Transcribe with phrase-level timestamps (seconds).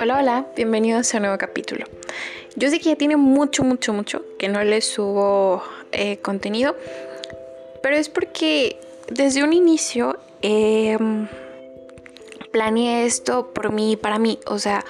[0.00, 1.86] Hola, hola, bienvenidos a un nuevo capítulo.
[2.54, 6.76] Yo sé que ya tiene mucho, mucho, mucho que no les subo eh, contenido,
[7.82, 8.78] pero es porque
[9.10, 11.26] desde un inicio em,
[12.52, 14.38] planeé esto por mí y para mí.
[14.46, 14.84] O sea,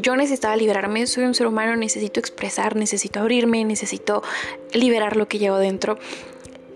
[0.00, 4.22] yo necesitaba liberarme, soy un ser humano, necesito expresar, necesito abrirme, necesito
[4.72, 5.98] liberar lo que llevo dentro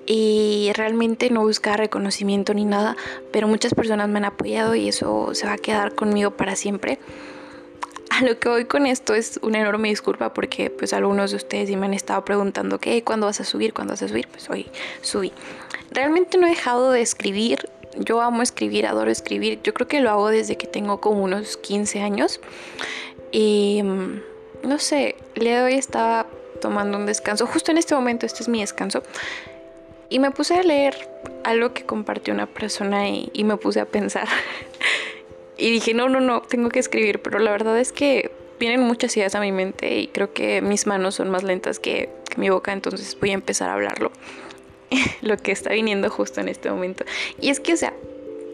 [0.07, 2.97] y realmente no buscaba reconocimiento ni nada,
[3.33, 6.99] pero muchas personas me han apoyado y eso se va a quedar conmigo para siempre.
[8.11, 11.77] A lo que voy con esto es una enorme disculpa porque pues algunos de ustedes
[11.77, 13.03] me han estado preguntando ¿qué?
[13.03, 13.75] ¿Cuándo vas a subir?
[13.75, 14.29] ¿Cuándo vas a subir?
[14.29, 14.67] Pues hoy
[15.03, 15.33] subí.
[15.91, 17.69] Realmente no he dejado de escribir.
[17.99, 19.61] Yo amo escribir, adoro escribir.
[19.63, 22.41] Yo creo que lo hago desde que tengo como unos 15 años.
[23.33, 24.21] Y mm,
[24.63, 26.27] no sé, el día de hoy estaba
[26.61, 27.47] tomando un descanso.
[27.47, 29.03] Justo en este momento, este es mi descanso.
[30.09, 31.09] Y me puse a leer
[31.45, 34.29] algo que compartió una persona y, me puse a pensar.
[35.59, 37.21] y dije, no, no, no, tengo que escribir.
[37.21, 40.87] Pero la verdad es que vienen muchas ideas a mi mente y creo que mis
[40.87, 44.13] manos son más lentas que, mi boca, entonces voy a empezar a hablarlo.
[45.23, 47.05] Lo que está viniendo justo en este momento.
[47.41, 47.95] Y es que, o sea,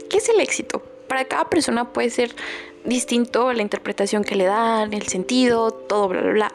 [0.08, 0.82] ¿qué es el éxito?
[1.08, 2.34] Para cada persona puede ser
[2.84, 6.52] distinto la interpretación que le dan, el sentido, todo, bla, bla, bla.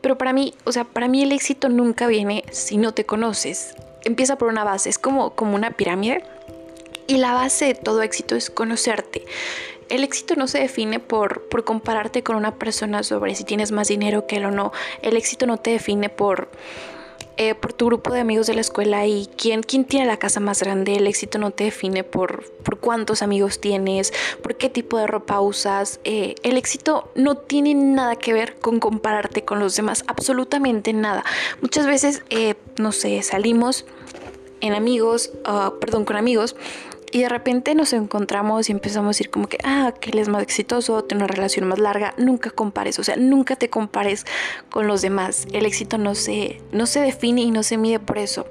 [0.00, 3.74] Pero para mí, o sea, para mí el éxito nunca viene si no te conoces
[4.08, 6.24] empieza por una base, es como, como una pirámide.
[7.06, 9.24] Y la base de todo éxito es conocerte.
[9.88, 13.88] El éxito no se define por, por compararte con una persona sobre si tienes más
[13.88, 14.72] dinero que él o no.
[15.00, 16.50] El éxito no te define por
[17.40, 20.40] eh, por tu grupo de amigos de la escuela y quién, quién tiene la casa
[20.40, 20.96] más grande.
[20.96, 25.40] El éxito no te define por, por cuántos amigos tienes, por qué tipo de ropa
[25.40, 26.00] usas.
[26.02, 31.24] Eh, el éxito no tiene nada que ver con compararte con los demás, absolutamente nada.
[31.62, 33.86] Muchas veces, eh, no sé, salimos
[34.60, 36.56] en amigos, ah, perdón, con amigos
[37.10, 40.28] y de repente nos encontramos y empezamos a decir como que, ah, que él es
[40.28, 42.14] más exitoso, tiene una relación más larga.
[42.18, 44.26] Nunca compares, o sea, nunca te compares
[44.70, 45.46] con los demás.
[45.52, 48.46] El éxito no se, no se define y no se mide por eso.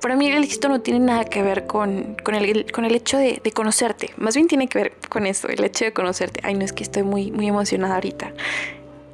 [0.00, 3.40] Para mí el éxito no tiene nada que ver con, el, con el hecho de,
[3.54, 4.10] conocerte.
[4.16, 6.40] Más bien tiene que ver con eso, el hecho de conocerte.
[6.42, 8.32] Ay, no es que estoy muy, muy emocionada ahorita.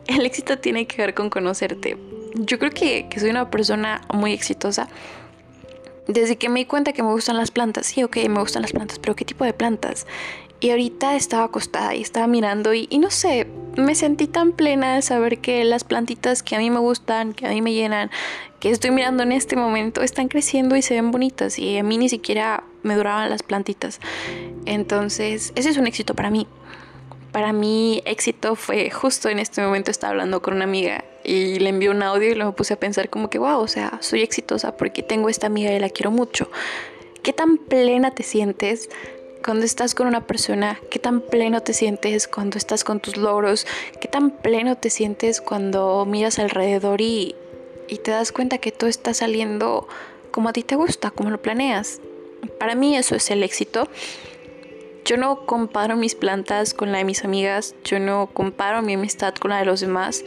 [0.07, 1.97] El éxito tiene que ver con conocerte.
[2.35, 4.89] Yo creo que, que soy una persona muy exitosa
[6.13, 8.73] desde que me di cuenta que me gustan las plantas, sí, ok, me gustan las
[8.73, 10.07] plantas, pero ¿qué tipo de plantas?
[10.61, 15.03] Y ahorita estaba acostada y estaba mirando y, no sé, me sentí tan plena de
[15.03, 18.11] saber que las plantitas que a mí me gustan, que a mí me llenan,
[18.59, 21.97] que estoy mirando en este momento, están creciendo y se ven bonitas y a mí
[21.97, 24.01] ni siquiera me duraban las plantitas.
[24.67, 26.47] Entonces, ese es un éxito para mí.
[27.33, 31.69] Para mí éxito fue justo en este momento estaba hablando con una amiga y le
[31.69, 34.77] envié un audio y luego puse a pensar como que, wow, o sea, soy exitosa
[34.77, 36.51] porque tengo esta amiga y la quiero mucho.
[37.23, 38.89] ¿Qué tan plena te sientes
[39.45, 40.81] cuando estás con una persona?
[40.91, 43.67] ¿Qué tan pleno te sientes cuando estás con tus logros?
[44.01, 47.37] ¿Qué tan pleno te sientes cuando miras alrededor y,
[47.89, 49.87] y te das cuenta que todo está saliendo
[50.33, 52.01] como a ti te gusta, como lo planeas?
[52.59, 53.89] Para mí eso es el éxito.
[55.05, 59.35] Yo no comparo mis plantas con la de mis amigas, yo no comparo mi amistad
[59.35, 60.25] con la de los demás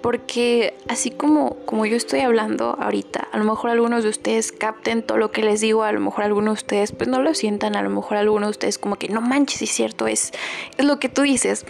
[0.00, 5.02] porque así como, como yo estoy hablando ahorita, a lo mejor algunos de ustedes capten
[5.02, 7.76] todo lo que les digo, a lo mejor algunos de ustedes pues no lo sientan,
[7.76, 10.32] a lo mejor algunos de ustedes como que no manches, es cierto, es,
[10.76, 11.66] es lo que tú dices.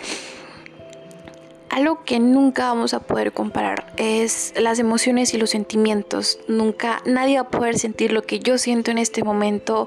[1.71, 6.39] Algo que nunca vamos a poder comparar es las emociones y los sentimientos.
[6.49, 9.87] Nunca, nadie va a poder sentir lo que yo siento en este momento.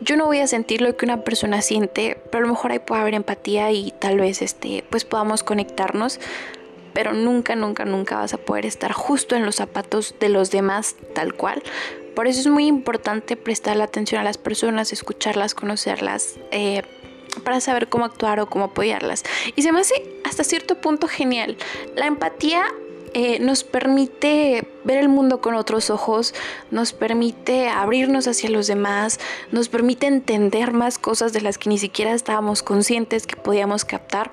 [0.00, 2.78] Yo no voy a sentir lo que una persona siente, pero a lo mejor ahí
[2.78, 6.18] puede haber empatía y tal vez este, pues podamos conectarnos
[6.94, 10.96] pero nunca, nunca, nunca vas a poder estar justo en los zapatos de los demás
[11.14, 11.62] tal cual.
[12.16, 16.82] Por eso es muy importante prestarle atención a las personas, escucharlas, conocerlas, eh,
[17.40, 19.24] para saber cómo actuar o cómo apoyarlas.
[19.56, 19.94] Y se me hace
[20.24, 21.56] hasta cierto punto genial.
[21.96, 22.64] La empatía
[23.14, 26.34] eh, nos permite ver el mundo con otros ojos,
[26.70, 29.18] nos permite abrirnos hacia los demás,
[29.50, 34.30] nos permite entender más cosas de las que ni siquiera estábamos conscientes que podíamos captar.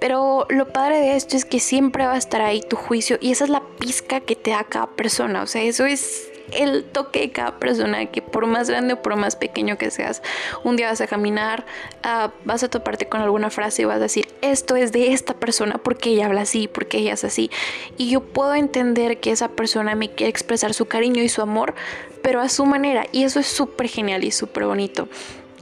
[0.00, 3.32] Pero lo padre de esto es que siempre va a estar ahí tu juicio y
[3.32, 5.42] esa es la pizca que te da cada persona.
[5.42, 9.16] O sea, eso es el toque de cada persona que por más grande o por
[9.16, 10.22] más pequeño que seas,
[10.64, 11.66] un día vas a caminar,
[12.02, 15.34] ah, vas a toparte con alguna frase y vas a decir, esto es de esta
[15.34, 17.50] persona porque ella habla así, porque ella es así.
[17.96, 21.74] Y yo puedo entender que esa persona me quiere expresar su cariño y su amor,
[22.22, 23.06] pero a su manera.
[23.12, 25.08] Y eso es súper genial y súper bonito.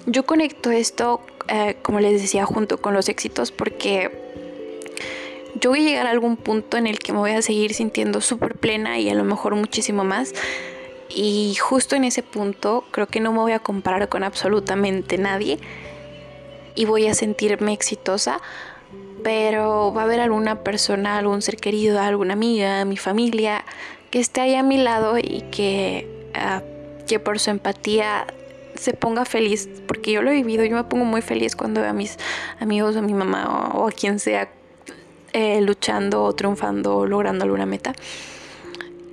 [0.07, 4.27] Yo conecto esto, eh, como les decía, junto con los éxitos porque
[5.61, 8.21] yo voy a llegar a algún punto en el que me voy a seguir sintiendo
[8.21, 10.35] súper plena y a lo mejor muchísimo más.
[11.09, 15.59] Y justo en ese punto creo que no me voy a comparar con absolutamente nadie
[16.75, 18.41] y voy a sentirme exitosa,
[19.23, 23.65] pero va a haber alguna persona, algún ser querido, alguna amiga, mi familia,
[24.11, 26.63] que esté ahí a mi lado y que, ah,
[27.07, 28.27] que por su empatía
[28.75, 31.91] se ponga feliz, porque yo lo he vivido, yo me pongo muy feliz cuando veo
[31.91, 32.19] a mis
[32.61, 34.51] amigos o a mi mamá o, a quien sea
[35.33, 37.95] eh, luchando o triunfando o logrando alguna meta.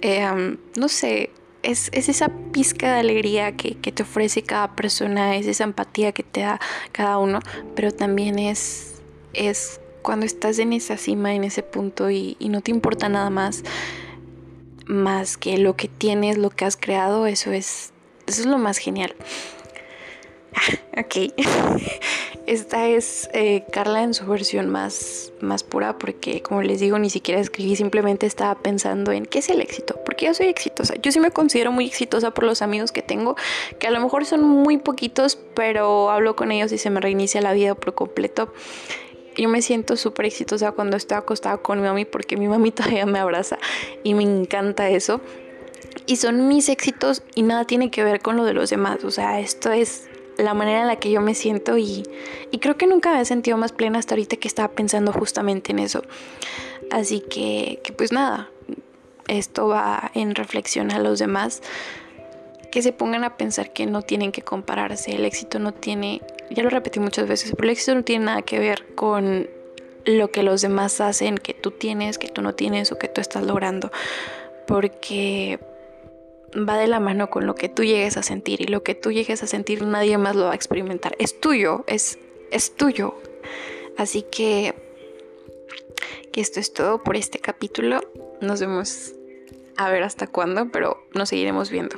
[0.01, 1.29] Eh, no sé,
[1.63, 6.41] es, esa pizca de alegría que, te ofrece cada persona, es esa empatía que te
[6.41, 6.59] da
[6.91, 7.39] cada uno,
[7.75, 9.01] pero también es,
[9.33, 13.29] es cuando estás en esa cima, en ese punto y, y no te importa nada
[13.29, 13.63] más
[14.85, 17.93] más que lo que tienes, lo que has creado, eso es,
[18.27, 19.15] eso es lo más genial.
[20.97, 21.33] Ok.
[22.45, 27.09] Esta es eh, Carla en su versión más, más pura porque, como les digo, ni
[27.09, 30.95] siquiera escribí, simplemente estaba pensando en qué es el éxito, porque yo soy exitosa.
[31.01, 33.37] Yo sí me considero muy exitosa por los amigos que tengo,
[33.79, 37.41] que a lo mejor son muy poquitos, pero hablo con ellos y se me reinicia
[37.41, 38.53] la vida por completo.
[39.37, 43.05] Yo me siento súper exitosa cuando estoy acostada con mi mami porque mi mami todavía
[43.05, 43.57] me abraza
[44.03, 45.21] y me encanta eso.
[46.07, 49.05] Y son mis éxitos y nada tiene que ver con lo de los demás.
[49.05, 52.03] O sea, esto es la manera en la que yo me siento y,
[52.61, 55.79] creo que nunca me he sentido más plena hasta ahorita que estaba pensando justamente en
[55.79, 56.03] eso.
[56.91, 58.49] Así que, que pues nada,
[59.27, 61.61] esto va en reflexión a los demás,
[62.71, 66.63] que se pongan a pensar que no tienen que compararse, el éxito no tiene, ya
[66.63, 69.47] lo repetí muchas veces, pero el éxito no tiene nada que ver con
[70.05, 73.21] lo que los demás hacen, que tú tienes, que tú no tienes o que tú
[73.21, 73.91] estás logrando,
[74.67, 75.59] porque
[76.55, 79.11] va de la mano con lo que tú llegues a sentir y lo que tú
[79.11, 81.15] llegues a sentir nadie más lo va a experimentar.
[81.19, 82.19] Es tuyo, es,
[82.51, 83.15] es tuyo.
[83.97, 84.73] Así que,
[86.31, 88.01] que esto es todo por este capítulo.
[88.41, 89.13] Nos vemos
[89.77, 91.97] a ver hasta cuándo, pero nos seguiremos viendo.